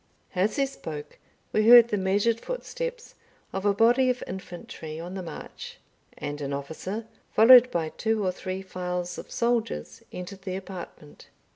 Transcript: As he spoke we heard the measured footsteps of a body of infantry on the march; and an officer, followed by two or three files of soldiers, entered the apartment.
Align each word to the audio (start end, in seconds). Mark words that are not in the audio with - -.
As 0.33 0.55
he 0.55 0.65
spoke 0.65 1.19
we 1.53 1.67
heard 1.69 1.89
the 1.89 1.95
measured 1.97 2.39
footsteps 2.39 3.13
of 3.53 3.67
a 3.67 3.73
body 3.75 4.09
of 4.09 4.23
infantry 4.25 4.99
on 4.99 5.13
the 5.13 5.21
march; 5.21 5.77
and 6.17 6.41
an 6.41 6.53
officer, 6.53 7.05
followed 7.35 7.69
by 7.69 7.89
two 7.89 8.25
or 8.25 8.31
three 8.31 8.63
files 8.63 9.19
of 9.19 9.29
soldiers, 9.29 10.01
entered 10.11 10.41
the 10.41 10.55
apartment. 10.55 11.27